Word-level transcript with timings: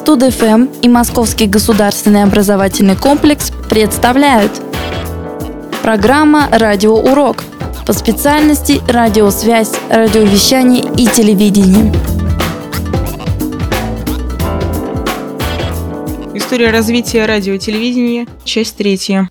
Студ-ФМ 0.00 0.68
и 0.80 0.88
Московский 0.88 1.46
государственный 1.46 2.22
образовательный 2.22 2.96
комплекс 2.96 3.52
представляют 3.68 4.50
Программа 5.82 6.48
«Радиоурок» 6.50 7.44
по 7.86 7.92
специальности 7.92 8.80
радиосвязь, 8.88 9.72
радиовещание 9.90 10.90
и 10.96 11.06
телевидение. 11.06 11.92
История 16.32 16.70
развития 16.70 17.26
радио 17.26 17.52
и 17.52 17.58
телевидения, 17.58 18.26
часть 18.42 18.78
третья. 18.78 19.28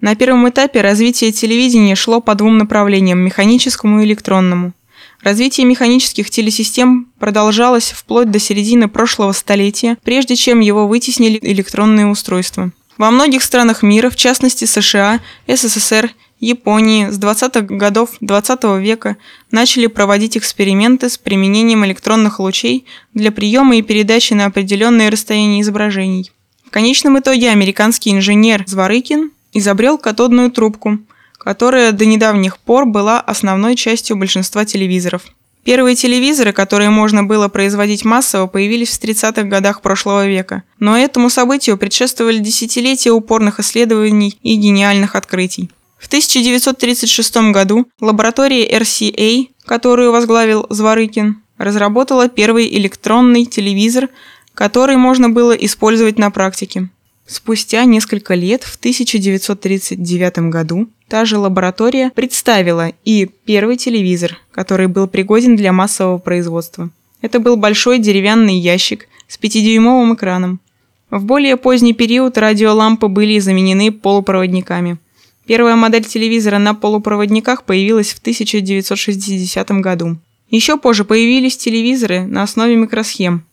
На 0.00 0.14
первом 0.14 0.48
этапе 0.48 0.80
развитие 0.80 1.32
телевидения 1.32 1.96
шло 1.96 2.20
по 2.20 2.36
двум 2.36 2.56
направлениям– 2.56 3.18
механическому 3.24 4.00
и 4.00 4.04
электронному– 4.04 4.74
Развитие 5.24 5.66
механических 5.66 6.28
телесистем 6.28 7.08
продолжалось 7.18 7.92
вплоть 7.92 8.30
до 8.30 8.38
середины 8.38 8.88
прошлого 8.88 9.32
столетия, 9.32 9.96
прежде 10.04 10.36
чем 10.36 10.60
его 10.60 10.86
вытеснили 10.86 11.38
электронные 11.40 12.06
устройства. 12.06 12.72
Во 12.98 13.10
многих 13.10 13.42
странах 13.42 13.82
мира, 13.82 14.10
в 14.10 14.16
частности 14.16 14.66
США, 14.66 15.20
СССР, 15.48 16.10
Японии 16.40 17.08
с 17.08 17.18
20-х 17.18 17.62
годов 17.74 18.10
20 18.20 18.64
-го 18.64 18.78
века 18.78 19.16
начали 19.50 19.86
проводить 19.86 20.36
эксперименты 20.36 21.08
с 21.08 21.16
применением 21.16 21.86
электронных 21.86 22.38
лучей 22.38 22.84
для 23.14 23.32
приема 23.32 23.76
и 23.76 23.82
передачи 23.82 24.34
на 24.34 24.44
определенные 24.44 25.08
расстояния 25.08 25.62
изображений. 25.62 26.32
В 26.66 26.70
конечном 26.70 27.18
итоге 27.18 27.48
американский 27.48 28.12
инженер 28.12 28.64
Зворыкин 28.66 29.30
изобрел 29.54 29.96
катодную 29.96 30.50
трубку– 30.50 30.98
которая 31.44 31.92
до 31.92 32.06
недавних 32.06 32.58
пор 32.58 32.86
была 32.86 33.20
основной 33.20 33.76
частью 33.76 34.16
большинства 34.16 34.64
телевизоров. 34.64 35.22
Первые 35.62 35.96
телевизоры, 35.96 36.52
которые 36.52 36.90
можно 36.90 37.22
было 37.22 37.48
производить 37.48 38.04
массово, 38.04 38.46
появились 38.46 38.98
в 38.98 39.02
30-х 39.02 39.44
годах 39.44 39.80
прошлого 39.80 40.26
века. 40.26 40.62
Но 40.78 40.96
этому 40.96 41.30
событию 41.30 41.78
предшествовали 41.78 42.38
десятилетия 42.38 43.12
упорных 43.12 43.60
исследований 43.60 44.38
и 44.42 44.56
гениальных 44.56 45.14
открытий. 45.16 45.70
В 45.98 46.06
1936 46.06 47.36
году 47.52 47.86
лаборатория 47.98 48.68
RCA, 48.78 49.48
которую 49.64 50.12
возглавил 50.12 50.66
Зворыкин, 50.68 51.42
разработала 51.56 52.28
первый 52.28 52.66
электронный 52.76 53.46
телевизор, 53.46 54.10
который 54.52 54.96
можно 54.96 55.30
было 55.30 55.52
использовать 55.52 56.18
на 56.18 56.30
практике. 56.30 56.90
Спустя 57.26 57.84
несколько 57.84 58.34
лет, 58.34 58.64
в 58.64 58.76
1939 58.76 60.50
году, 60.50 60.88
та 61.08 61.24
же 61.24 61.38
лаборатория 61.38 62.10
представила 62.14 62.92
и 63.04 63.30
первый 63.44 63.78
телевизор, 63.78 64.38
который 64.50 64.88
был 64.88 65.08
пригоден 65.08 65.56
для 65.56 65.72
массового 65.72 66.18
производства. 66.18 66.90
Это 67.22 67.40
был 67.40 67.56
большой 67.56 67.98
деревянный 67.98 68.58
ящик 68.58 69.08
с 69.26 69.38
5-дюймовым 69.38 70.14
экраном. 70.14 70.60
В 71.08 71.24
более 71.24 71.56
поздний 71.56 71.94
период 71.94 72.36
радиолампы 72.36 73.08
были 73.08 73.38
заменены 73.38 73.90
полупроводниками. 73.90 74.98
Первая 75.46 75.76
модель 75.76 76.04
телевизора 76.04 76.58
на 76.58 76.74
полупроводниках 76.74 77.64
появилась 77.64 78.12
в 78.12 78.18
1960 78.18 79.70
году. 79.80 80.18
Еще 80.50 80.76
позже 80.76 81.04
появились 81.04 81.56
телевизоры 81.56 82.26
на 82.26 82.42
основе 82.42 82.76
микросхем. 82.76 83.44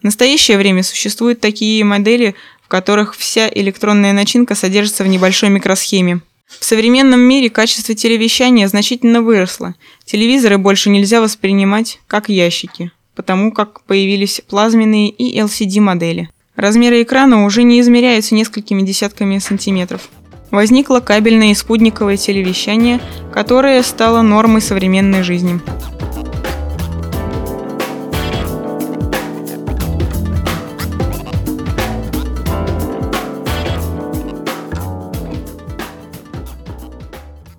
В 0.00 0.04
настоящее 0.04 0.58
время 0.58 0.84
существуют 0.84 1.40
такие 1.40 1.82
модели 1.84 2.36
в 2.68 2.70
которых 2.70 3.16
вся 3.16 3.48
электронная 3.48 4.12
начинка 4.12 4.54
содержится 4.54 5.02
в 5.02 5.06
небольшой 5.06 5.48
микросхеме. 5.48 6.20
В 6.46 6.62
современном 6.62 7.18
мире 7.18 7.48
качество 7.48 7.94
телевещания 7.94 8.68
значительно 8.68 9.22
выросло. 9.22 9.74
Телевизоры 10.04 10.58
больше 10.58 10.90
нельзя 10.90 11.22
воспринимать 11.22 11.98
как 12.06 12.28
ящики, 12.28 12.92
потому 13.14 13.52
как 13.52 13.80
появились 13.84 14.42
плазменные 14.46 15.08
и 15.08 15.40
LCD-модели. 15.40 16.28
Размеры 16.56 17.02
экрана 17.02 17.46
уже 17.46 17.62
не 17.62 17.80
измеряются 17.80 18.34
несколькими 18.34 18.82
десятками 18.82 19.38
сантиметров. 19.38 20.10
Возникло 20.50 21.00
кабельное 21.00 21.52
и 21.52 21.54
спутниковое 21.54 22.18
телевещание, 22.18 23.00
которое 23.32 23.82
стало 23.82 24.20
нормой 24.20 24.60
современной 24.60 25.22
жизни. 25.22 25.58